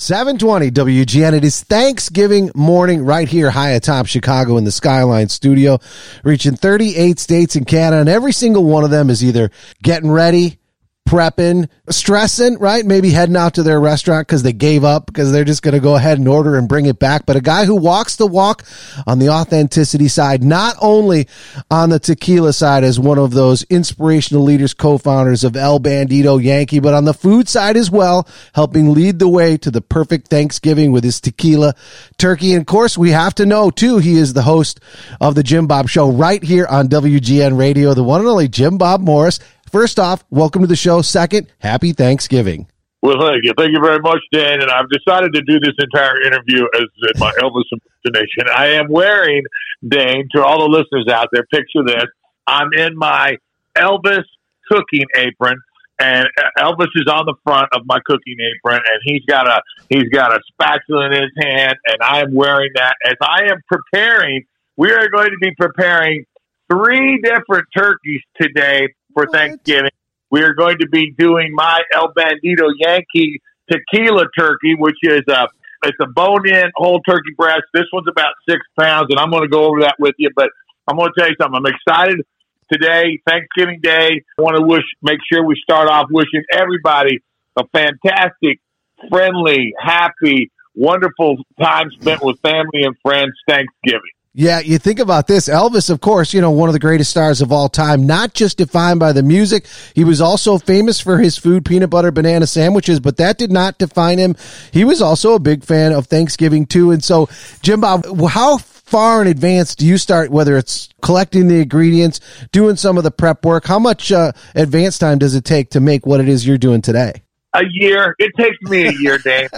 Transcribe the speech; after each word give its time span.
720 0.00 0.70
WGN. 0.70 1.32
It 1.32 1.44
is 1.44 1.60
Thanksgiving 1.64 2.52
morning 2.54 3.04
right 3.04 3.28
here 3.28 3.50
high 3.50 3.70
atop 3.70 4.06
Chicago 4.06 4.56
in 4.56 4.62
the 4.62 4.70
Skyline 4.70 5.28
studio, 5.28 5.80
reaching 6.22 6.54
38 6.54 7.18
states 7.18 7.56
in 7.56 7.64
Canada. 7.64 8.02
And 8.02 8.08
every 8.08 8.30
single 8.30 8.62
one 8.62 8.84
of 8.84 8.90
them 8.90 9.10
is 9.10 9.24
either 9.24 9.50
getting 9.82 10.08
ready, 10.08 10.60
prepping, 11.08 11.70
stressing, 11.88 12.58
right? 12.58 12.84
Maybe 12.84 13.08
heading 13.08 13.36
out 13.36 13.54
to 13.54 13.62
their 13.62 13.80
restaurant 13.80 14.28
because 14.28 14.42
they 14.42 14.52
gave 14.52 14.84
up 14.84 15.06
because 15.06 15.32
they're 15.32 15.42
just 15.42 15.62
going 15.62 15.72
to 15.72 15.80
go 15.80 15.96
ahead 15.96 16.18
and 16.18 16.28
order 16.28 16.56
and 16.56 16.68
bring 16.68 16.84
it 16.84 16.98
back. 16.98 17.24
But 17.24 17.36
a 17.36 17.40
guy 17.40 17.64
who 17.64 17.76
walks 17.76 18.16
the 18.16 18.26
walk 18.26 18.62
on 19.06 19.18
the 19.18 19.30
authenticity 19.30 20.08
side, 20.08 20.42
not 20.44 20.76
only 20.82 21.26
on 21.70 21.88
the 21.88 21.98
tequila 21.98 22.52
side 22.52 22.84
as 22.84 23.00
one 23.00 23.16
of 23.16 23.30
those 23.30 23.62
inspirational 23.70 24.42
leaders, 24.42 24.74
co-founders 24.74 25.44
of 25.44 25.56
El 25.56 25.80
Bandito 25.80 26.42
Yankee, 26.42 26.78
but 26.78 26.92
on 26.92 27.06
the 27.06 27.14
food 27.14 27.48
side 27.48 27.78
as 27.78 27.90
well, 27.90 28.28
helping 28.54 28.92
lead 28.92 29.18
the 29.18 29.30
way 29.30 29.56
to 29.56 29.70
the 29.70 29.80
perfect 29.80 30.28
Thanksgiving 30.28 30.92
with 30.92 31.04
his 31.04 31.22
tequila 31.22 31.74
turkey. 32.18 32.52
And 32.52 32.60
of 32.60 32.66
course, 32.66 32.98
we 32.98 33.12
have 33.12 33.34
to 33.36 33.46
know 33.46 33.70
too, 33.70 33.96
he 33.96 34.18
is 34.18 34.34
the 34.34 34.42
host 34.42 34.78
of 35.22 35.34
the 35.34 35.42
Jim 35.42 35.66
Bob 35.66 35.88
Show 35.88 36.10
right 36.10 36.42
here 36.42 36.66
on 36.66 36.88
WGN 36.88 37.58
Radio, 37.58 37.94
the 37.94 38.04
one 38.04 38.20
and 38.20 38.28
only 38.28 38.48
Jim 38.48 38.76
Bob 38.76 39.00
Morris. 39.00 39.40
First 39.70 39.98
off, 39.98 40.24
welcome 40.30 40.62
to 40.62 40.66
the 40.66 40.76
show. 40.76 41.02
Second, 41.02 41.46
happy 41.58 41.92
Thanksgiving. 41.92 42.66
Well, 43.02 43.20
thank 43.20 43.44
you. 43.44 43.52
Thank 43.56 43.72
you 43.72 43.80
very 43.80 44.00
much, 44.00 44.20
Dan. 44.32 44.60
And 44.60 44.70
I've 44.70 44.88
decided 44.90 45.32
to 45.34 45.42
do 45.42 45.60
this 45.60 45.74
entire 45.78 46.20
interview 46.22 46.64
as 46.74 47.20
my 47.20 47.32
Elvis 47.40 47.64
impersonation. 47.72 48.48
I 48.54 48.68
am 48.72 48.88
wearing, 48.88 49.42
Dane, 49.86 50.28
to 50.34 50.44
all 50.44 50.60
the 50.60 50.68
listeners 50.68 51.06
out 51.12 51.28
there, 51.32 51.44
picture 51.52 51.84
this. 51.86 52.06
I'm 52.46 52.70
in 52.76 52.96
my 52.96 53.36
Elvis 53.76 54.24
cooking 54.70 55.04
apron. 55.16 55.60
And 56.00 56.28
Elvis 56.58 56.88
is 56.94 57.06
on 57.10 57.26
the 57.26 57.34
front 57.44 57.68
of 57.72 57.82
my 57.84 57.98
cooking 58.06 58.36
apron, 58.38 58.76
and 58.76 59.00
he's 59.02 59.24
got 59.28 59.48
a 59.48 59.60
he's 59.88 60.08
got 60.12 60.32
a 60.32 60.38
spatula 60.46 61.06
in 61.06 61.12
his 61.12 61.32
hand, 61.36 61.74
and 61.86 61.96
I 62.00 62.20
am 62.20 62.32
wearing 62.32 62.70
that 62.76 62.94
as 63.04 63.14
I 63.20 63.50
am 63.50 63.60
preparing. 63.66 64.44
We 64.76 64.92
are 64.92 65.08
going 65.08 65.30
to 65.30 65.38
be 65.40 65.50
preparing 65.58 66.24
three 66.70 67.20
different 67.20 67.64
turkeys 67.76 68.20
today 68.40 68.94
for 69.14 69.24
what? 69.24 69.32
Thanksgiving. 69.32 69.90
We 70.30 70.42
are 70.42 70.54
going 70.54 70.78
to 70.78 70.88
be 70.88 71.12
doing 71.16 71.54
my 71.54 71.80
El 71.94 72.12
Bandito 72.12 72.70
Yankee 72.78 73.40
tequila 73.70 74.26
turkey, 74.38 74.74
which 74.76 74.98
is 75.02 75.22
a 75.28 75.48
it's 75.84 75.96
a 76.00 76.06
bone-in 76.06 76.70
whole 76.74 77.00
turkey 77.00 77.34
breast. 77.36 77.62
This 77.72 77.84
one's 77.92 78.08
about 78.08 78.32
six 78.48 78.60
pounds, 78.78 79.06
and 79.10 79.18
I'm 79.20 79.30
going 79.30 79.44
to 79.44 79.48
go 79.48 79.64
over 79.64 79.80
that 79.82 79.94
with 79.98 80.14
you. 80.18 80.30
But 80.34 80.50
I'm 80.88 80.96
going 80.96 81.10
to 81.14 81.20
tell 81.20 81.28
you 81.28 81.36
something. 81.40 81.62
I'm 81.64 81.72
excited 81.72 82.26
today, 82.72 83.20
Thanksgiving 83.26 83.80
Day. 83.80 84.24
I 84.38 84.42
want 84.42 84.56
to 84.56 84.62
wish, 84.62 84.82
make 85.02 85.18
sure 85.32 85.44
we 85.44 85.54
start 85.62 85.88
off 85.88 86.06
wishing 86.10 86.42
everybody 86.52 87.20
a 87.56 87.66
fantastic, 87.68 88.60
friendly, 89.08 89.74
happy, 89.78 90.50
wonderful 90.74 91.36
time 91.60 91.90
spent 91.92 92.22
with 92.22 92.40
family 92.40 92.82
and 92.82 92.96
friends 93.02 93.32
Thanksgiving. 93.48 94.12
Yeah, 94.38 94.60
you 94.60 94.78
think 94.78 95.00
about 95.00 95.26
this. 95.26 95.48
Elvis, 95.48 95.90
of 95.90 96.00
course, 96.00 96.32
you 96.32 96.40
know, 96.40 96.52
one 96.52 96.68
of 96.68 96.72
the 96.72 96.78
greatest 96.78 97.10
stars 97.10 97.40
of 97.40 97.50
all 97.50 97.68
time, 97.68 98.06
not 98.06 98.34
just 98.34 98.56
defined 98.56 99.00
by 99.00 99.10
the 99.10 99.24
music. 99.24 99.66
He 99.96 100.04
was 100.04 100.20
also 100.20 100.58
famous 100.58 101.00
for 101.00 101.18
his 101.18 101.36
food, 101.36 101.64
peanut 101.64 101.90
butter 101.90 102.12
banana 102.12 102.46
sandwiches, 102.46 103.00
but 103.00 103.16
that 103.16 103.36
did 103.36 103.50
not 103.50 103.78
define 103.78 104.18
him. 104.18 104.36
He 104.70 104.84
was 104.84 105.02
also 105.02 105.34
a 105.34 105.40
big 105.40 105.64
fan 105.64 105.90
of 105.90 106.06
Thanksgiving 106.06 106.66
too. 106.66 106.92
And 106.92 107.02
so, 107.02 107.28
Jim 107.62 107.80
Bob, 107.80 108.06
how 108.28 108.58
far 108.58 109.22
in 109.22 109.26
advance 109.26 109.74
do 109.74 109.84
you 109.84 109.98
start, 109.98 110.30
whether 110.30 110.56
it's 110.56 110.88
collecting 111.02 111.48
the 111.48 111.62
ingredients, 111.62 112.20
doing 112.52 112.76
some 112.76 112.96
of 112.96 113.02
the 113.02 113.10
prep 113.10 113.44
work? 113.44 113.66
How 113.66 113.80
much 113.80 114.12
uh, 114.12 114.30
advance 114.54 114.98
time 114.98 115.18
does 115.18 115.34
it 115.34 115.44
take 115.44 115.70
to 115.70 115.80
make 115.80 116.06
what 116.06 116.20
it 116.20 116.28
is 116.28 116.46
you're 116.46 116.58
doing 116.58 116.80
today? 116.80 117.24
A 117.54 117.62
year. 117.70 118.14
It 118.18 118.32
takes 118.36 118.60
me 118.62 118.88
a 118.88 118.92
year, 118.92 119.18
Dave. 119.18 119.48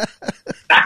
uh, 0.70 0.80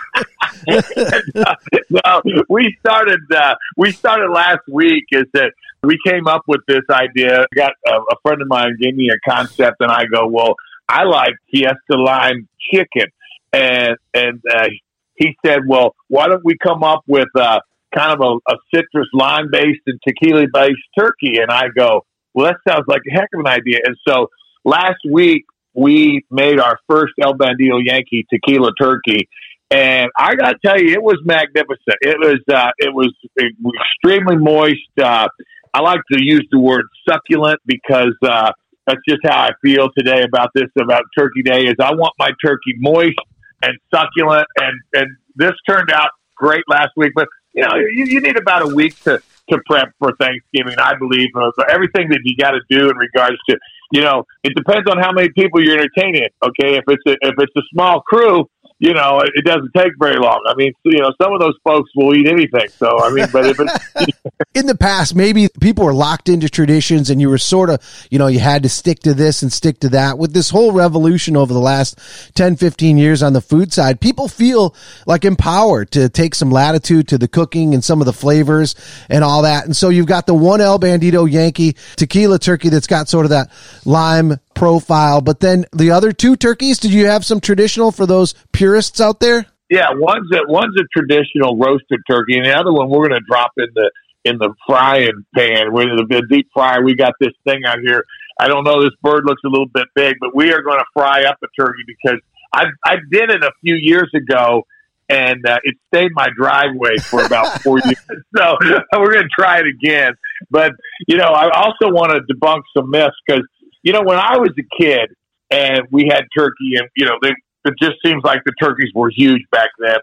well, 1.91 2.22
we 2.48 2.77
started. 2.80 3.20
Uh, 3.34 3.55
we 3.77 3.92
started 3.92 4.30
last 4.30 4.60
week. 4.69 5.05
Is 5.12 5.27
that 5.34 5.52
we 5.82 5.98
came 6.06 6.27
up 6.27 6.42
with 6.47 6.60
this 6.66 6.82
idea? 6.91 7.42
I 7.42 7.47
got 7.54 7.72
a, 7.87 7.97
a 7.97 8.16
friend 8.22 8.41
of 8.41 8.48
mine 8.48 8.76
gave 8.81 8.94
me 8.94 9.10
a 9.10 9.31
concept, 9.31 9.76
and 9.81 9.91
I 9.91 10.04
go, 10.06 10.26
"Well, 10.26 10.54
I 10.88 11.04
like 11.04 11.34
Fiesta 11.50 11.76
lime 11.91 12.48
chicken," 12.72 13.09
and 13.53 13.97
and 14.14 14.41
uh, 14.50 14.69
he 15.16 15.37
said, 15.44 15.60
"Well, 15.66 15.94
why 16.09 16.28
don't 16.28 16.44
we 16.44 16.56
come 16.56 16.82
up 16.82 17.03
with 17.06 17.28
uh, 17.34 17.60
kind 17.94 18.12
of 18.12 18.20
a, 18.20 18.53
a 18.53 18.56
citrus 18.75 19.09
lime 19.12 19.48
based 19.53 19.82
and 19.87 20.00
tequila 20.06 20.47
based 20.53 20.81
turkey?" 20.98 21.38
And 21.38 21.50
I 21.50 21.64
go, 21.76 22.06
"Well, 22.32 22.47
that 22.47 22.56
sounds 22.66 22.84
like 22.88 23.03
a 23.10 23.14
heck 23.14 23.28
of 23.34 23.41
an 23.41 23.47
idea." 23.47 23.81
And 23.84 23.97
so 24.09 24.31
last 24.64 25.00
week 25.10 25.44
we 25.75 26.25
made 26.31 26.61
our 26.61 26.79
first 26.89 27.15
El 27.21 27.35
Bandito 27.35 27.81
Yankee 27.85 28.27
tequila 28.33 28.71
turkey, 28.81 29.29
and 29.71 30.11
I 30.17 30.35
got 30.37 30.53
to 30.53 30.59
tell 30.65 30.81
you, 30.81 30.93
it 30.93 31.03
was 31.03 31.19
magnificent. 31.25 31.97
It 32.01 32.19
was 32.19 32.41
uh, 32.55 32.71
it 32.79 32.95
was 32.95 33.12
extremely 33.37 34.37
moist. 34.37 34.81
Uh, 35.03 35.29
I 35.73 35.81
like 35.81 36.01
to 36.12 36.23
use 36.23 36.47
the 36.53 36.61
word 36.61 36.87
succulent 37.09 37.61
because 37.67 38.15
uh, 38.23 38.53
that's 38.87 39.01
just 39.09 39.21
how 39.25 39.41
I 39.41 39.51
feel 39.62 39.89
today 39.97 40.23
about 40.23 40.51
this 40.55 40.69
about 40.81 41.03
Turkey 41.19 41.43
Day. 41.43 41.65
Is 41.65 41.75
I 41.81 41.95
want 41.95 42.12
my 42.19 42.31
turkey 42.45 42.75
moist 42.79 43.19
and 43.62 43.77
succulent, 43.93 44.47
and 44.61 44.81
and 44.93 45.17
this 45.35 45.53
turned 45.69 45.91
out 45.93 46.11
great 46.37 46.65
last 46.69 46.91
week. 46.97 47.12
But 47.15 47.29
you 47.53 47.62
know, 47.62 47.75
you, 47.75 48.05
you 48.05 48.21
need 48.21 48.37
about 48.37 48.62
a 48.62 48.75
week 48.75 49.01
to 49.03 49.21
to 49.51 49.59
prep 49.67 49.93
for 49.99 50.15
Thanksgiving. 50.17 50.77
I 50.79 50.95
believe 50.95 51.29
uh, 51.35 51.51
everything 51.69 52.09
that 52.11 52.21
you 52.25 52.37
got 52.37 52.53
to 52.53 52.61
do 52.71 52.91
in 52.91 52.97
regards 52.97 53.37
to 53.49 53.59
you 53.94 54.00
know, 54.00 54.25
it 54.43 54.53
depends 54.56 54.91
on 54.91 54.99
how 54.99 55.12
many 55.12 55.28
people 55.31 55.62
you're 55.62 55.78
entertaining. 55.78 56.28
Okay, 56.44 56.77
if 56.77 56.84
it's 56.88 57.03
a, 57.06 57.12
if 57.28 57.34
it's 57.38 57.53
a 57.56 57.62
small 57.72 58.00
crew, 58.03 58.44
you 58.84 58.93
know, 58.93 59.22
it 59.22 59.47
doesn't 59.47 59.72
take 59.75 59.93
very 59.99 60.19
long. 60.19 60.45
I 60.47 60.55
mean, 60.56 60.75
you 60.84 60.99
know, 60.99 61.11
some 61.21 61.33
of 61.33 61.41
those 61.41 61.55
folks 61.65 61.91
will 61.97 62.15
eat 62.15 62.28
anything. 62.28 62.69
So, 62.69 62.99
I 63.03 63.11
mean, 63.11 63.27
but 63.33 63.47
if 63.47 63.59
in 64.55 64.67
the 64.67 64.75
past, 64.75 65.15
maybe 65.15 65.49
people 65.59 65.87
were 65.87 65.95
locked 65.95 66.28
into 66.28 66.50
traditions 66.50 67.09
and 67.09 67.19
you 67.19 67.31
were 67.31 67.39
sort 67.39 67.71
of, 67.71 67.81
you 68.11 68.19
know, 68.19 68.27
you 68.27 68.41
had 68.41 68.62
to 68.65 68.69
stick 68.69 68.99
to 69.00 69.15
this 69.15 69.41
and 69.41 69.50
stick 69.50 69.81
to 69.81 69.89
that. 69.91 70.19
With 70.19 70.34
this 70.34 70.50
whole 70.50 70.73
revolution 70.73 71.34
over 71.34 71.55
the 71.55 71.61
last 71.61 71.99
10, 72.34 72.56
15 72.56 72.99
years 72.99 73.23
on 73.23 73.33
the 73.33 73.41
food 73.41 73.73
side, 73.73 74.03
people 74.03 74.28
feel 74.28 74.77
like 75.06 75.25
empowered 75.25 75.91
to 75.93 76.11
take 76.11 76.34
some 76.34 76.50
latitude 76.50 77.09
to 77.09 77.17
the 77.17 77.27
cooking 77.27 77.73
and 77.73 77.83
some 77.83 78.03
of 78.03 78.05
the 78.05 78.12
flavors 78.12 78.75
and 79.09 79.25
all 79.25 79.43
that. 79.43 79.65
And 79.65 79.75
so 79.75 79.89
you've 79.89 80.05
got 80.05 80.27
the 80.27 80.34
one 80.34 80.61
El 80.61 80.78
Bandito 80.78 81.31
Yankee 81.31 81.75
tequila 81.97 82.39
turkey 82.39 82.69
that's 82.69 82.87
got 82.87 83.09
sort 83.09 83.25
of 83.25 83.31
that 83.31 83.50
lime 83.87 84.39
profile. 84.64 85.20
But 85.20 85.41
then 85.41 85.66
the 85.72 85.91
other 85.91 86.10
two 86.12 86.36
turkeys, 86.36 86.78
did 86.78 86.91
you 86.91 87.06
have 87.06 87.22
some 87.22 87.38
traditional 87.38 87.92
for 87.92 88.06
those 88.06 88.34
purists 88.52 88.98
out 88.98 89.20
there? 89.20 89.44
Yeah, 89.69 89.88
one's 89.92 90.30
a 90.32 90.41
one's 90.48 90.75
a 90.80 90.84
traditional 90.97 91.58
roasted 91.58 92.00
turkey, 92.08 92.38
and 92.38 92.47
the 92.47 92.56
other 92.56 92.72
one 92.72 92.88
we're 92.88 93.08
going 93.08 93.20
to 93.20 93.26
drop 93.28 93.50
in 93.58 93.66
the 93.75 93.91
in 94.25 94.38
the 94.38 94.54
frying 94.66 95.25
pan 95.34 95.72
with 95.72 95.88
the 96.08 96.22
deep 96.30 96.48
fryer. 96.54 96.82
We 96.82 96.94
got 96.94 97.12
this 97.20 97.32
thing 97.47 97.60
out 97.66 97.78
here. 97.86 98.04
I 98.41 98.48
don't 98.48 98.64
know. 98.64 98.82
This 98.82 98.94
bird 99.02 99.25
looks 99.26 99.42
a 99.44 99.48
little 99.48 99.69
bit 99.72 99.86
big, 99.94 100.16
but 100.19 100.34
we 100.34 100.50
are 100.52 100.62
going 100.62 100.78
to 100.78 100.84
fry 100.94 101.25
up 101.25 101.36
a 101.42 101.46
turkey 101.60 101.82
because 101.86 102.20
I 102.54 102.64
I 102.86 102.96
did 103.10 103.31
it 103.31 103.42
a 103.42 103.52
few 103.62 103.76
years 103.76 104.10
ago, 104.14 104.62
and 105.10 105.46
uh, 105.46 105.58
it 105.62 105.76
stayed 105.92 106.12
my 106.14 106.28
driveway 106.36 106.96
for 106.98 107.22
about 107.22 107.60
four 107.62 107.81
years. 107.81 108.25
So 108.36 108.56
we're 108.92 109.12
going 109.12 109.28
to 109.28 109.34
try 109.38 109.58
it 109.58 109.66
again. 109.66 110.14
But 110.50 110.72
you 111.06 111.16
know, 111.16 111.28
I 111.28 111.50
also 111.50 111.92
want 111.92 112.12
to 112.12 112.20
debunk 112.32 112.62
some 112.76 112.91
myths 112.91 113.16
because 113.26 113.44
you 113.84 113.93
know, 113.93 114.03
when 114.03 114.19
I 114.19 114.39
was 114.39 114.50
a 114.59 114.83
kid 114.83 115.11
and 115.50 115.83
we 115.93 116.09
had 116.11 116.25
turkey, 116.37 116.75
and 116.77 116.89
you 116.97 117.06
know, 117.06 117.17
they, 117.22 117.34
it 117.67 117.75
just 117.81 117.97
seems 118.05 118.25
like 118.25 118.43
the 118.45 118.53
turkeys 118.61 118.91
were 118.95 119.11
huge 119.11 119.43
back 119.53 119.69
then. 119.78 119.99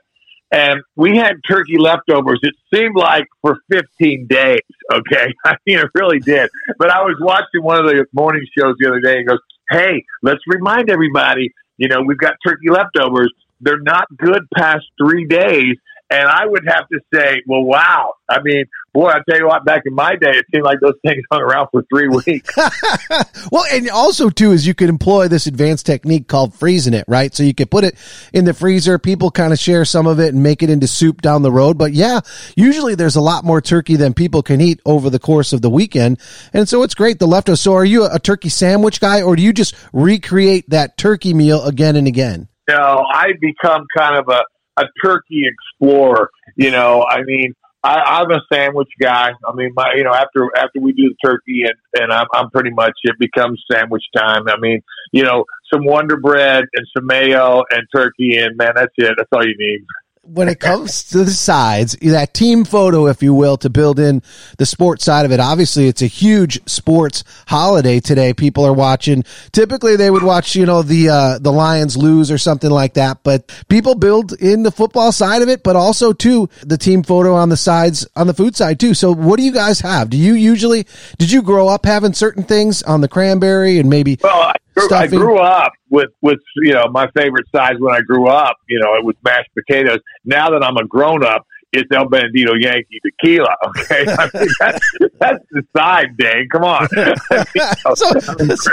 And 0.54 0.82
we 0.96 1.18
had 1.18 1.36
turkey 1.50 1.78
leftovers. 1.78 2.40
It 2.44 2.56
seemed 2.74 2.96
like 2.96 3.26
for 3.42 3.58
15 3.72 4.28
days. 4.28 4.60
Okay. 4.94 5.34
I 5.46 5.56
mean, 5.66 5.80
it 5.80 5.88
really 5.96 6.20
did. 6.20 6.50
But 6.78 6.92
I 6.92 7.02
was 7.02 7.16
watching 7.22 7.64
one 7.64 7.80
of 7.80 7.86
the 7.86 8.06
morning 8.14 8.46
shows 8.58 8.76
the 8.80 8.88
other 8.88 9.00
day 9.00 9.20
and 9.20 9.28
goes, 9.28 9.40
Hey, 9.70 10.04
let's 10.22 10.42
remind 10.48 10.90
everybody, 10.90 11.52
you 11.78 11.88
know, 11.88 12.02
we've 12.02 12.18
got 12.18 12.34
turkey 12.46 12.70
leftovers. 12.70 13.32
They're 13.62 13.80
not 13.80 14.06
good 14.18 14.44
past 14.56 14.86
three 14.98 15.26
days. 15.26 15.78
And 16.10 16.28
I 16.28 16.46
would 16.46 16.66
have 16.68 16.90
to 16.90 17.00
say, 17.14 17.42
well, 17.48 17.64
wow. 17.64 18.16
I 18.30 18.42
mean, 18.44 18.66
boy, 18.94 19.10
I 19.10 19.20
tell 19.30 19.40
you 19.40 19.48
what, 19.48 19.66
back 19.66 19.84
in 19.86 19.94
my 19.94 20.16
day, 20.16 20.32
it 20.32 20.46
seemed 20.54 20.66
like 20.66 20.80
those 20.82 20.96
things 21.06 21.24
hung 21.32 21.42
around 21.42 21.68
for 21.72 21.84
three 21.90 22.08
weeks. 22.08 22.56
well, 23.52 23.66
and 23.72 23.90
also 23.90 24.30
too 24.30 24.52
is 24.52 24.68
you 24.68 24.74
could 24.74 24.90
employ 24.90 25.28
this 25.28 25.48
advanced 25.48 25.86
technique 25.86 26.28
called 26.28 26.54
freezing 26.54 26.94
it, 26.94 27.06
right? 27.08 27.34
So 27.34 27.44
you 27.44 27.54
could 27.54 27.72
put 27.72 27.84
it 27.84 27.96
in 28.34 28.46
the 28.46 28.54
freezer. 28.54 29.00
People 29.00 29.32
kind 29.32 29.54
of 29.54 29.60
share 29.60 29.86
some 29.86 30.08
of 30.08 30.20
it 30.20 30.34
and 30.34 30.44
make 30.44 30.64
it 30.64 30.70
into 30.70 30.88
soup 30.88 31.22
down 31.22 31.42
the 31.42 31.52
road. 31.52 31.78
But 31.78 31.94
yeah, 31.94 32.22
usually 32.56 32.96
there's 32.96 33.16
a 33.16 33.22
lot 33.22 33.44
more 33.44 33.62
turkey 33.62 33.96
than 33.96 34.14
people 34.14 34.44
can 34.44 34.62
eat 34.62 34.80
over 34.86 35.10
the 35.10 35.20
course 35.20 35.54
of 35.54 35.62
the 35.62 35.70
weekend, 35.70 36.20
and 36.54 36.68
so 36.68 36.84
it's 36.84 36.96
great 36.96 37.20
the 37.20 37.28
leftovers. 37.28 37.62
So 37.62 37.74
are 37.74 37.86
you 37.86 38.06
a 38.06 38.20
turkey 38.20 38.50
sandwich 38.50 39.00
guy, 39.00 39.22
or 39.22 39.36
do 39.36 39.42
you 39.42 39.54
just 39.54 39.76
recreate 39.94 40.70
that 40.70 40.98
turkey 40.98 41.34
meal 41.34 41.64
again 41.64 41.96
and 41.96 42.08
again? 42.08 42.48
No, 42.70 43.06
I 43.14 43.32
become 43.40 43.86
kind 43.98 44.18
of 44.18 44.28
a 44.30 44.44
a 44.78 44.86
turkey 45.04 45.44
explorer. 45.46 46.30
You 46.56 46.72
know, 46.72 47.06
I 47.10 47.24
mean, 47.24 47.54
I, 47.84 47.96
I'm 47.96 48.32
a 48.32 48.42
sandwich 48.54 48.90
guy. 49.02 49.32
I 49.46 49.54
mean, 49.56 49.72
my 49.76 49.94
you 49.96 50.04
know 50.04 50.14
after 50.14 50.50
after 50.56 50.80
we 50.80 50.94
do 50.94 51.10
the 51.10 51.16
turkey 51.28 51.64
and 51.64 52.04
and 52.04 52.14
I'm, 52.14 52.28
I'm 52.34 52.50
pretty 52.52 52.70
much 52.70 52.94
it 53.04 53.16
becomes 53.20 53.64
sandwich 53.72 54.04
time. 54.16 54.48
I 54.48 54.58
mean, 54.60 54.82
you 55.12 55.24
know, 55.24 55.46
some 55.74 55.86
Wonder 55.86 56.18
Bread 56.18 56.66
and 56.74 56.88
some 56.96 57.08
mayo 57.08 57.64
and 57.72 57.84
turkey, 57.94 58.38
and 58.38 58.56
man, 58.58 58.74
that's 58.76 58.94
it. 58.98 59.14
That's 59.18 59.30
all 59.34 59.46
you 59.46 59.56
need 59.58 59.86
when 60.24 60.48
it 60.48 60.60
comes 60.60 61.04
to 61.06 61.24
the 61.24 61.32
sides, 61.32 61.96
that 62.02 62.34
team 62.34 62.64
photo, 62.64 63.08
if 63.08 63.24
you 63.24 63.34
will, 63.34 63.58
to 63.58 63.70
build 63.70 64.00
in 64.00 64.22
the 64.60 64.68
sports 64.68 65.04
side 65.04 65.26
of 65.26 65.32
it. 65.32 65.40
Obviously, 65.40 65.88
it's 65.88 66.04
a 66.04 66.08
huge 66.08 66.60
sports 66.70 67.24
holiday 67.48 68.00
today. 68.00 68.32
People 68.34 68.64
are 68.64 68.74
watching. 68.74 69.24
Typically, 69.52 69.96
they 69.96 70.12
would 70.12 70.22
watch, 70.22 70.56
you 70.56 70.66
know, 70.66 70.84
the 70.84 71.10
uh, 71.10 71.40
the 71.40 71.52
Lions 71.52 71.98
lose 71.98 72.30
or 72.30 72.38
something 72.38 72.70
like 72.70 72.94
that. 72.94 73.24
But 73.24 73.52
people 73.68 73.96
build 73.96 74.34
in 74.34 74.62
the 74.62 74.72
football 74.72 75.12
side 75.12 75.42
of 75.42 75.50
it, 75.50 75.64
but 75.64 75.76
also 75.76 76.14
too 76.14 76.50
the 76.62 76.78
team 76.78 77.02
photo 77.02 77.34
on 77.34 77.50
the 77.50 77.58
sides 77.58 78.08
on 78.16 78.28
the 78.28 78.34
food 78.34 78.56
side 78.56 78.80
too. 78.80 78.94
So, 78.94 79.14
what 79.14 79.38
do 79.38 79.44
you 79.44 79.52
guys 79.52 79.80
have? 79.82 80.12
Do 80.12 80.18
you 80.18 80.34
usually 80.34 80.86
did 81.18 81.32
you 81.32 81.42
grow 81.42 81.68
up 81.68 81.84
having 81.86 82.14
certain 82.14 82.44
things 82.44 82.84
on 82.84 83.02
the 83.02 83.08
cranberry 83.08 83.80
and 83.80 83.90
maybe? 83.90 84.20
Well, 84.22 84.54
grew, 84.76 84.90
I 84.92 85.08
grew 85.08 85.38
up 85.38 85.74
with 85.90 86.10
with 86.22 86.40
you 86.58 86.74
know 86.74 86.88
my 86.90 87.10
favorite 87.12 87.48
size 87.54 87.76
when 87.80 87.94
I 87.94 88.02
grew 88.02 88.28
up. 88.28 88.58
You 88.68 88.80
know, 88.80 88.96
it 88.96 89.06
was 89.06 89.16
mashed 89.24 89.50
potatoes. 89.54 90.00
Now 90.26 90.50
that 90.52 90.64
I'm 90.64 90.78
a 90.78 90.86
grown 90.86 91.24
up, 91.26 91.46
it's 91.74 91.90
El 91.94 92.06
Bandito 92.08 92.54
Yankee 92.60 93.00
Tequila. 93.04 93.56
Okay, 93.82 94.06
I 94.08 94.30
mean, 94.34 94.50
that's, 94.60 94.80
that's 95.20 95.46
the 95.52 95.64
side, 95.76 96.18
Dane. 96.18 96.48
Come 96.52 96.64
on, 96.64 96.88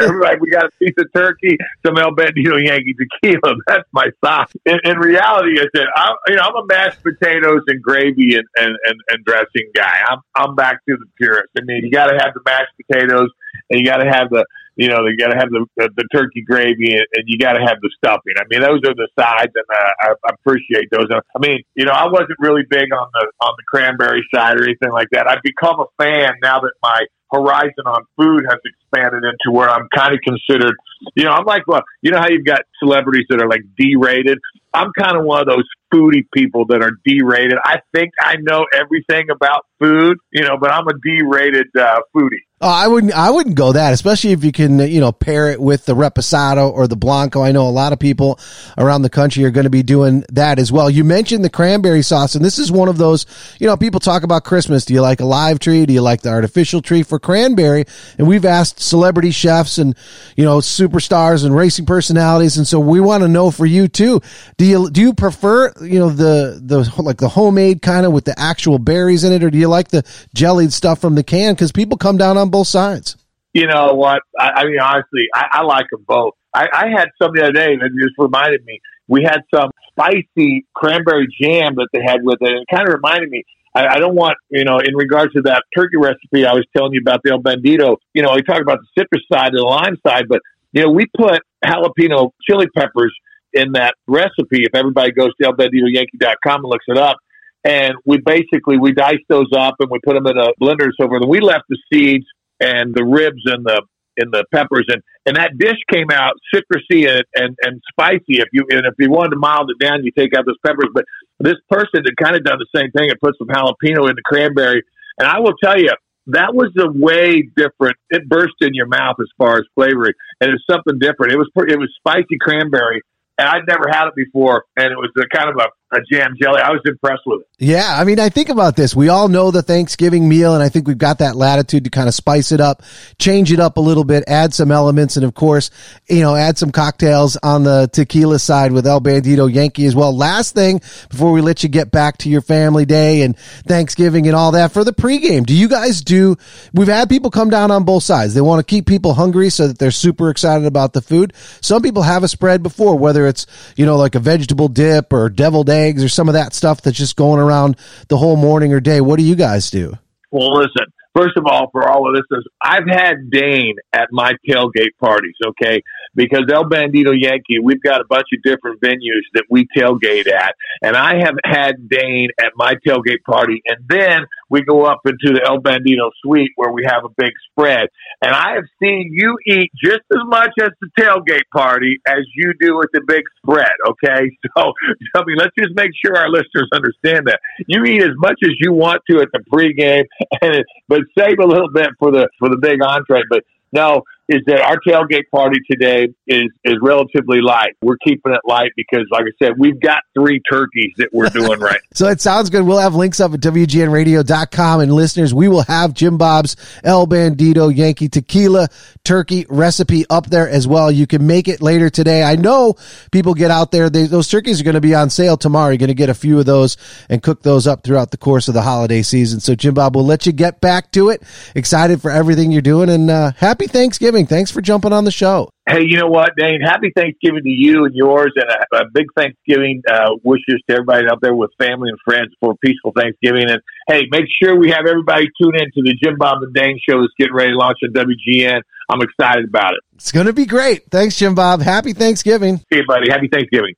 everybody, 0.00 0.38
we 0.40 0.50
got 0.50 0.66
a 0.66 0.70
piece 0.78 0.94
of 0.98 1.06
turkey, 1.14 1.56
some 1.84 1.96
El 1.98 2.12
Bandito 2.12 2.62
Yankee 2.62 2.94
Tequila. 2.94 3.56
That's 3.66 3.88
my 3.92 4.08
side. 4.24 4.46
In, 4.66 4.78
in 4.84 4.98
reality, 4.98 5.60
I 5.60 5.66
said, 5.74 5.86
I'm, 5.96 6.16
you 6.28 6.36
know, 6.36 6.42
I'm 6.42 6.56
a 6.56 6.66
mashed 6.66 7.02
potatoes 7.02 7.62
and 7.68 7.82
gravy 7.82 8.34
and, 8.34 8.44
and, 8.56 8.76
and, 8.86 9.00
and 9.10 9.24
dressing 9.24 9.70
guy. 9.74 10.00
I'm 10.08 10.18
I'm 10.34 10.54
back 10.54 10.84
to 10.86 10.96
the 10.96 11.06
purist. 11.16 11.50
I 11.56 11.62
mean, 11.64 11.84
you 11.84 11.90
got 11.90 12.06
to 12.06 12.18
have 12.18 12.34
the 12.34 12.40
mashed 12.44 12.72
potatoes 12.86 13.30
and 13.70 13.78
you 13.78 13.86
got 13.86 13.98
to 13.98 14.10
have 14.10 14.30
the 14.30 14.44
you 14.78 14.86
know, 14.86 15.02
they 15.02 15.18
got 15.18 15.34
to 15.34 15.36
have 15.36 15.50
the, 15.50 15.66
the, 15.76 15.90
the 15.96 16.06
turkey 16.14 16.40
gravy 16.46 16.94
and, 16.94 17.06
and 17.18 17.26
you 17.26 17.36
got 17.36 17.54
to 17.54 17.60
have 17.66 17.82
the 17.82 17.90
stuffing. 17.98 18.38
I 18.38 18.46
mean, 18.48 18.62
those 18.62 18.78
are 18.86 18.94
the 18.94 19.10
sides, 19.18 19.50
and 19.50 19.66
uh, 19.66 20.14
I, 20.22 20.30
appreciate 20.38 20.86
those. 20.92 21.10
I 21.10 21.38
mean, 21.42 21.66
you 21.74 21.84
know, 21.84 21.90
I 21.90 22.06
wasn't 22.06 22.38
really 22.38 22.62
big 22.70 22.86
on 22.94 23.08
the 23.12 23.26
on 23.42 23.54
the 23.58 23.64
cranberry 23.66 24.22
side 24.32 24.56
or 24.56 24.62
anything 24.62 24.92
like 24.92 25.08
that. 25.10 25.26
I've 25.28 25.42
become 25.42 25.80
a 25.80 25.90
fan 25.98 26.30
now 26.42 26.60
that 26.60 26.72
my 26.80 27.00
horizon 27.32 27.84
on 27.86 28.04
food 28.16 28.46
has 28.48 28.58
expanded 28.64 29.24
into 29.24 29.54
where 29.54 29.68
I'm 29.68 29.88
kind 29.94 30.14
of 30.14 30.20
considered, 30.22 30.74
you 31.14 31.24
know, 31.24 31.32
I'm 31.32 31.44
like, 31.44 31.66
well, 31.66 31.82
you 32.00 32.12
know 32.12 32.18
how 32.18 32.28
you've 32.28 32.46
got 32.46 32.60
celebrities 32.78 33.26
that 33.30 33.42
are 33.42 33.48
like 33.48 33.62
D-rated. 33.76 34.38
I'm 34.72 34.92
kind 34.96 35.16
of 35.16 35.24
one 35.24 35.40
of 35.40 35.48
those 35.48 35.66
foodie 35.92 36.24
people 36.32 36.66
that 36.66 36.82
are 36.82 36.92
D-rated. 37.04 37.58
I 37.64 37.80
think 37.92 38.12
I 38.20 38.36
know 38.40 38.64
everything 38.72 39.28
about 39.30 39.66
food, 39.80 40.18
you 40.30 40.44
know, 40.44 40.56
but 40.58 40.70
I'm 40.70 40.86
a 40.86 40.94
D-rated 41.02 41.66
uh, 41.76 42.00
foodie. 42.14 42.46
Oh, 42.60 42.68
I 42.68 42.88
wouldn't. 42.88 43.12
I 43.12 43.30
wouldn't 43.30 43.54
go 43.54 43.70
that, 43.70 43.92
especially 43.92 44.32
if 44.32 44.42
you 44.42 44.50
can, 44.50 44.80
you 44.80 44.98
know, 44.98 45.12
pair 45.12 45.52
it 45.52 45.60
with 45.60 45.86
the 45.86 45.94
reposado 45.94 46.72
or 46.72 46.88
the 46.88 46.96
blanco. 46.96 47.40
I 47.40 47.52
know 47.52 47.68
a 47.68 47.70
lot 47.70 47.92
of 47.92 48.00
people 48.00 48.40
around 48.76 49.02
the 49.02 49.10
country 49.10 49.44
are 49.44 49.50
going 49.50 49.64
to 49.64 49.70
be 49.70 49.84
doing 49.84 50.24
that 50.32 50.58
as 50.58 50.72
well. 50.72 50.90
You 50.90 51.04
mentioned 51.04 51.44
the 51.44 51.50
cranberry 51.50 52.02
sauce, 52.02 52.34
and 52.34 52.44
this 52.44 52.58
is 52.58 52.72
one 52.72 52.88
of 52.88 52.98
those. 52.98 53.26
You 53.60 53.68
know, 53.68 53.76
people 53.76 54.00
talk 54.00 54.24
about 54.24 54.42
Christmas. 54.42 54.84
Do 54.84 54.92
you 54.92 55.02
like 55.02 55.20
a 55.20 55.24
live 55.24 55.60
tree? 55.60 55.86
Do 55.86 55.94
you 55.94 56.02
like 56.02 56.22
the 56.22 56.30
artificial 56.30 56.82
tree 56.82 57.04
for 57.04 57.20
cranberry? 57.20 57.84
And 58.18 58.26
we've 58.26 58.44
asked 58.44 58.80
celebrity 58.80 59.30
chefs 59.30 59.78
and 59.78 59.96
you 60.36 60.44
know 60.44 60.58
superstars 60.58 61.44
and 61.44 61.54
racing 61.54 61.86
personalities, 61.86 62.56
and 62.56 62.66
so 62.66 62.80
we 62.80 62.98
want 62.98 63.22
to 63.22 63.28
know 63.28 63.52
for 63.52 63.66
you 63.66 63.86
too. 63.86 64.20
Do 64.56 64.64
you 64.64 64.90
do 64.90 65.00
you 65.00 65.14
prefer 65.14 65.72
you 65.80 66.00
know 66.00 66.10
the 66.10 66.60
the 66.60 66.92
like 67.00 67.18
the 67.18 67.28
homemade 67.28 67.82
kind 67.82 68.04
of 68.04 68.12
with 68.12 68.24
the 68.24 68.36
actual 68.36 68.80
berries 68.80 69.22
in 69.22 69.32
it, 69.32 69.44
or 69.44 69.50
do 69.50 69.58
you 69.58 69.68
like 69.68 69.90
the 69.90 70.04
jellied 70.34 70.72
stuff 70.72 71.00
from 71.00 71.14
the 71.14 71.22
can? 71.22 71.54
Because 71.54 71.70
people 71.70 71.96
come 71.96 72.16
down 72.16 72.36
on 72.36 72.47
on 72.48 72.50
both 72.50 72.66
sides. 72.66 73.16
You 73.52 73.66
know 73.66 73.94
what? 73.94 74.22
I, 74.38 74.50
I 74.56 74.64
mean, 74.64 74.80
honestly, 74.80 75.26
I, 75.34 75.46
I 75.52 75.62
like 75.62 75.86
them 75.90 76.04
both. 76.06 76.34
I, 76.54 76.66
I 76.72 76.88
had 76.88 77.08
some 77.20 77.32
the 77.34 77.42
other 77.42 77.52
day 77.52 77.76
that 77.76 77.90
just 77.98 78.14
reminded 78.18 78.64
me. 78.64 78.80
We 79.06 79.22
had 79.22 79.40
some 79.54 79.70
spicy 79.90 80.66
cranberry 80.74 81.28
jam 81.40 81.74
that 81.76 81.88
they 81.92 82.00
had 82.04 82.22
with 82.22 82.38
it, 82.40 82.48
and 82.48 82.60
it 82.60 82.68
kind 82.74 82.88
of 82.88 82.94
reminded 82.94 83.30
me. 83.30 83.44
I, 83.74 83.96
I 83.96 83.98
don't 83.98 84.14
want, 84.14 84.36
you 84.50 84.64
know, 84.64 84.78
in 84.78 84.96
regards 84.96 85.32
to 85.34 85.42
that 85.42 85.62
turkey 85.76 85.96
recipe 85.96 86.46
I 86.46 86.52
was 86.52 86.64
telling 86.76 86.92
you 86.92 87.00
about 87.00 87.20
the 87.22 87.32
El 87.32 87.40
Bandito. 87.40 87.96
You 88.14 88.22
know, 88.22 88.32
we 88.34 88.42
talk 88.42 88.60
about 88.60 88.78
the 88.80 88.86
citrus 88.96 89.24
side 89.32 89.48
and 89.48 89.58
the 89.58 89.62
lime 89.62 89.96
side, 90.06 90.24
but 90.28 90.40
you 90.72 90.82
know, 90.82 90.90
we 90.90 91.06
put 91.16 91.40
jalapeno 91.64 92.30
chili 92.48 92.66
peppers 92.76 93.14
in 93.52 93.72
that 93.72 93.94
recipe. 94.06 94.64
If 94.64 94.74
everybody 94.74 95.12
goes 95.12 95.30
to 95.40 95.48
elbanditoyankee.com 95.48 96.64
and 96.64 96.64
looks 96.64 96.84
it 96.88 96.98
up, 96.98 97.16
and 97.64 97.94
we 98.04 98.18
basically 98.18 98.78
we 98.78 98.92
diced 98.92 99.24
those 99.28 99.50
up 99.56 99.74
and 99.80 99.90
we 99.90 99.98
put 100.04 100.14
them 100.14 100.26
in 100.26 100.38
a 100.38 100.48
blender 100.60 100.88
so 100.98 101.08
forth. 101.08 101.22
And 101.22 101.30
we 101.30 101.40
left 101.40 101.64
the 101.68 101.78
seeds 101.92 102.26
and 102.60 102.94
the 102.94 103.04
ribs 103.04 103.42
and 103.44 103.64
the 103.64 103.82
and 104.18 104.32
the 104.32 104.44
peppers 104.52 104.84
and 104.88 105.00
and 105.26 105.36
that 105.36 105.56
dish 105.58 105.78
came 105.92 106.10
out 106.12 106.32
citrusy 106.52 107.08
and, 107.08 107.24
and 107.34 107.56
and 107.62 107.80
spicy. 107.90 108.40
If 108.40 108.48
you 108.52 108.66
and 108.70 108.86
if 108.86 108.94
you 108.98 109.10
wanted 109.10 109.30
to 109.30 109.38
mild 109.38 109.70
it 109.70 109.84
down, 109.84 110.04
you 110.04 110.10
take 110.16 110.34
out 110.36 110.44
those 110.46 110.58
peppers. 110.64 110.88
But 110.92 111.04
this 111.38 111.56
person 111.70 112.02
had 112.04 112.16
kind 112.22 112.36
of 112.36 112.44
done 112.44 112.58
the 112.58 112.78
same 112.78 112.90
thing 112.90 113.10
and 113.10 113.18
put 113.20 113.36
some 113.38 113.48
jalapeno 113.48 114.10
in 114.10 114.16
the 114.16 114.22
cranberry. 114.24 114.82
And 115.18 115.28
I 115.28 115.40
will 115.40 115.54
tell 115.62 115.78
you, 115.78 115.90
that 116.28 116.54
was 116.54 116.70
a 116.78 116.90
way 116.90 117.42
different. 117.56 117.96
It 118.10 118.28
burst 118.28 118.54
in 118.60 118.74
your 118.74 118.86
mouth 118.86 119.16
as 119.20 119.28
far 119.38 119.56
as 119.56 119.64
flavoring, 119.74 120.12
and 120.40 120.50
it's 120.50 120.64
something 120.68 120.98
different. 120.98 121.32
It 121.32 121.38
was 121.38 121.48
it 121.68 121.78
was 121.78 121.88
spicy 121.96 122.38
cranberry, 122.40 123.00
and 123.38 123.48
I'd 123.48 123.66
never 123.66 123.84
had 123.90 124.08
it 124.08 124.14
before, 124.14 124.64
and 124.76 124.92
it 124.92 124.96
was 124.96 125.10
a 125.16 125.26
kind 125.34 125.48
of 125.48 125.56
a 125.56 125.68
a 125.92 125.98
jam 126.12 126.34
jelly. 126.40 126.60
I 126.60 126.70
was 126.70 126.80
impressed 126.84 127.22
with 127.24 127.40
it. 127.40 127.46
Yeah, 127.58 127.86
I 127.88 128.04
mean, 128.04 128.20
I 128.20 128.28
think 128.28 128.50
about 128.50 128.76
this. 128.76 128.94
We 128.94 129.08
all 129.08 129.28
know 129.28 129.50
the 129.50 129.62
Thanksgiving 129.62 130.28
meal, 130.28 130.54
and 130.54 130.62
I 130.62 130.68
think 130.68 130.86
we've 130.86 130.98
got 130.98 131.18
that 131.18 131.34
latitude 131.34 131.84
to 131.84 131.90
kind 131.90 132.08
of 132.08 132.14
spice 132.14 132.52
it 132.52 132.60
up, 132.60 132.82
change 133.18 133.50
it 133.52 133.58
up 133.58 133.78
a 133.78 133.80
little 133.80 134.04
bit, 134.04 134.24
add 134.26 134.52
some 134.52 134.70
elements, 134.70 135.16
and 135.16 135.24
of 135.24 135.34
course, 135.34 135.70
you 136.08 136.20
know, 136.20 136.36
add 136.36 136.58
some 136.58 136.70
cocktails 136.70 137.36
on 137.42 137.64
the 137.64 137.88
tequila 137.92 138.38
side 138.38 138.72
with 138.72 138.86
El 138.86 139.00
Bandito 139.00 139.52
Yankee 139.52 139.86
as 139.86 139.96
well. 139.96 140.14
Last 140.14 140.54
thing 140.54 140.80
before 141.08 141.32
we 141.32 141.40
let 141.40 141.62
you 141.62 141.68
get 141.68 141.90
back 141.90 142.18
to 142.18 142.28
your 142.28 142.42
family 142.42 142.84
day 142.84 143.22
and 143.22 143.36
Thanksgiving 143.38 144.26
and 144.26 144.36
all 144.36 144.52
that 144.52 144.72
for 144.72 144.84
the 144.84 144.92
pregame. 144.92 145.46
Do 145.46 145.56
you 145.56 145.68
guys 145.68 146.02
do? 146.02 146.36
We've 146.74 146.86
had 146.86 147.08
people 147.08 147.30
come 147.30 147.50
down 147.50 147.70
on 147.70 147.84
both 147.84 148.02
sides. 148.02 148.34
They 148.34 148.40
want 148.40 148.60
to 148.60 148.70
keep 148.70 148.86
people 148.86 149.14
hungry 149.14 149.50
so 149.50 149.68
that 149.68 149.78
they're 149.78 149.90
super 149.90 150.30
excited 150.30 150.66
about 150.66 150.92
the 150.92 151.00
food. 151.00 151.32
Some 151.60 151.82
people 151.82 152.02
have 152.02 152.22
a 152.22 152.28
spread 152.28 152.62
before, 152.62 152.96
whether 152.96 153.26
it's 153.26 153.46
you 153.76 153.86
know 153.86 153.96
like 153.96 154.14
a 154.14 154.20
vegetable 154.20 154.68
dip 154.68 155.12
or 155.12 155.28
deviled 155.30 155.70
eggs 155.78 156.02
or 156.02 156.08
some 156.08 156.28
of 156.28 156.34
that 156.34 156.54
stuff 156.54 156.82
that's 156.82 156.96
just 156.96 157.16
going 157.16 157.40
around 157.40 157.76
the 158.08 158.16
whole 158.16 158.36
morning 158.36 158.72
or 158.72 158.80
day. 158.80 159.00
What 159.00 159.18
do 159.18 159.24
you 159.24 159.36
guys 159.36 159.70
do? 159.70 159.96
Well, 160.30 160.52
listen, 160.54 160.86
first 161.16 161.36
of 161.36 161.44
all, 161.46 161.70
for 161.72 161.88
all 161.88 162.08
of 162.08 162.14
this, 162.14 162.42
I've 162.62 162.88
had 162.88 163.30
Dane 163.30 163.76
at 163.92 164.08
my 164.10 164.34
tailgate 164.48 164.96
parties, 165.00 165.34
okay? 165.46 165.82
Because 166.14 166.44
El 166.52 166.64
Bandito 166.64 167.12
Yankee, 167.16 167.58
we've 167.62 167.82
got 167.82 168.00
a 168.00 168.04
bunch 168.08 168.26
of 168.34 168.42
different 168.42 168.80
venues 168.80 169.24
that 169.34 169.44
we 169.50 169.66
tailgate 169.76 170.30
at. 170.32 170.54
And 170.82 170.96
I 170.96 171.20
have 171.20 171.36
had 171.44 171.88
Dane 171.88 172.28
at 172.40 172.52
my 172.56 172.74
tailgate 172.86 173.22
party. 173.24 173.62
And 173.66 173.84
then 173.88 174.26
we 174.50 174.62
go 174.62 174.84
up 174.84 175.00
into 175.04 175.34
the 175.34 175.42
El 175.44 175.60
Bandito 175.60 176.10
suite 176.22 176.52
where 176.56 176.72
we 176.72 176.84
have 176.86 177.04
a 177.04 177.10
big 177.16 177.32
spread. 177.50 177.88
And 178.22 178.34
I 178.34 178.54
have 178.54 178.64
seen 178.82 179.10
you 179.12 179.38
eat 179.46 179.70
just 179.82 180.02
as 180.12 180.22
much 180.26 180.52
at 180.60 180.72
the 180.80 180.88
tailgate 180.98 181.48
party 181.52 181.98
as 182.06 182.24
you 182.34 182.52
do 182.60 182.80
at 182.82 182.88
the 182.92 183.02
big 183.06 183.22
spread, 183.42 183.72
okay? 183.88 184.30
So, 184.56 184.72
I 185.14 185.24
mean, 185.24 185.36
let's 185.36 185.54
just 185.58 185.74
make 185.74 185.90
sure 186.04 186.16
our 186.16 186.28
listeners 186.28 186.68
understand 186.72 187.26
that. 187.26 187.38
You 187.66 187.84
eat 187.84 188.02
as 188.02 188.16
much 188.16 188.38
as 188.42 188.50
you 188.58 188.72
want 188.72 189.02
to 189.10 189.20
at 189.20 189.28
the 189.32 189.40
pregame, 189.52 190.04
and 190.42 190.64
but 190.88 191.00
save 191.16 191.38
a 191.38 191.46
little 191.46 191.70
bit 191.70 191.88
for 191.98 192.10
the 192.10 192.28
for 192.38 192.48
the 192.48 192.56
big 192.56 192.82
entree. 192.82 193.22
But 193.28 193.44
no, 193.72 194.02
is 194.28 194.42
that 194.46 194.60
our 194.60 194.78
tailgate 194.86 195.24
party 195.34 195.58
today 195.70 196.08
is 196.26 196.50
is 196.64 196.76
relatively 196.82 197.40
light. 197.40 197.74
We're 197.82 197.96
keeping 198.04 198.32
it 198.32 198.40
light 198.44 198.72
because, 198.76 199.06
like 199.10 199.24
I 199.24 199.44
said, 199.44 199.52
we've 199.58 199.80
got 199.80 200.02
three 200.14 200.40
turkeys 200.50 200.92
that 200.98 201.08
we're 201.12 201.30
doing 201.30 201.60
right. 201.60 201.80
so 201.94 202.08
it 202.08 202.20
sounds 202.20 202.50
good. 202.50 202.62
We'll 202.62 202.78
have 202.78 202.94
links 202.94 203.20
up 203.20 203.32
at 203.32 203.40
WGNradio.com. 203.40 204.80
And 204.80 204.92
listeners, 204.92 205.32
we 205.32 205.48
will 205.48 205.62
have 205.62 205.94
Jim 205.94 206.18
Bob's 206.18 206.56
El 206.84 207.06
Bandito 207.06 207.74
Yankee 207.74 208.08
Tequila 208.08 208.68
turkey 209.04 209.46
recipe 209.48 210.04
up 210.10 210.26
there 210.26 210.48
as 210.48 210.68
well. 210.68 210.92
You 210.92 211.06
can 211.06 211.26
make 211.26 211.48
it 211.48 211.62
later 211.62 211.88
today. 211.88 212.22
I 212.22 212.36
know 212.36 212.74
people 213.10 213.32
get 213.34 213.50
out 213.50 213.70
there. 213.70 213.88
They, 213.88 214.06
those 214.06 214.28
turkeys 214.28 214.60
are 214.60 214.64
going 214.64 214.74
to 214.74 214.80
be 214.80 214.94
on 214.94 215.08
sale 215.08 215.36
tomorrow. 215.36 215.70
You're 215.70 215.78
going 215.78 215.88
to 215.88 215.94
get 215.94 216.10
a 216.10 216.14
few 216.14 216.38
of 216.38 216.46
those 216.46 216.76
and 217.08 217.22
cook 217.22 217.42
those 217.42 217.66
up 217.66 217.82
throughout 217.82 218.10
the 218.10 218.18
course 218.18 218.48
of 218.48 218.54
the 218.54 218.62
holiday 218.62 219.02
season. 219.02 219.40
So 219.40 219.54
Jim 219.54 219.74
Bob, 219.74 219.96
we'll 219.96 220.04
let 220.04 220.26
you 220.26 220.32
get 220.32 220.60
back 220.60 220.92
to 220.92 221.08
it. 221.08 221.22
Excited 221.54 222.02
for 222.02 222.10
everything 222.10 222.52
you're 222.52 222.60
doing 222.60 222.90
and 222.90 223.10
uh, 223.10 223.32
happy 223.36 223.66
Thanksgiving. 223.66 224.17
Thanksgiving. 224.18 224.38
Thanks 224.38 224.50
for 224.50 224.60
jumping 224.60 224.92
on 224.92 225.04
the 225.04 225.10
show. 225.10 225.50
Hey, 225.68 225.82
you 225.84 225.98
know 225.98 226.06
what, 226.06 226.30
Dane? 226.36 226.60
Happy 226.62 226.90
Thanksgiving 226.96 227.42
to 227.42 227.48
you 227.48 227.84
and 227.84 227.94
yours, 227.94 228.32
and 228.36 228.48
a, 228.48 228.84
a 228.84 228.90
big 228.92 229.06
Thanksgiving 229.16 229.82
uh, 229.88 230.10
wishes 230.24 230.62
to 230.68 230.76
everybody 230.76 231.06
out 231.10 231.20
there 231.20 231.34
with 231.34 231.50
family 231.58 231.90
and 231.90 231.98
friends 232.04 232.32
for 232.40 232.52
a 232.52 232.56
peaceful 232.56 232.92
Thanksgiving. 232.96 233.50
And 233.50 233.60
hey, 233.86 234.02
make 234.10 234.24
sure 234.42 234.56
we 234.56 234.70
have 234.70 234.86
everybody 234.88 235.26
tune 235.40 235.54
in 235.54 235.66
to 235.74 235.82
the 235.82 235.94
Jim 236.02 236.16
Bob 236.18 236.42
and 236.42 236.54
Dane 236.54 236.78
show 236.88 237.00
that's 237.00 237.12
getting 237.18 237.34
ready 237.34 237.52
to 237.52 237.58
launch 237.58 237.78
on 237.82 237.92
WGN. 237.92 238.60
I'm 238.90 239.00
excited 239.02 239.44
about 239.44 239.74
it. 239.74 239.80
It's 239.94 240.12
going 240.12 240.26
to 240.26 240.32
be 240.32 240.46
great. 240.46 240.90
Thanks, 240.90 241.16
Jim 241.16 241.34
Bob. 241.34 241.60
Happy 241.60 241.92
Thanksgiving. 241.92 242.58
See 242.58 242.78
you, 242.78 242.86
buddy. 242.86 243.10
Happy 243.10 243.28
Thanksgiving. 243.30 243.74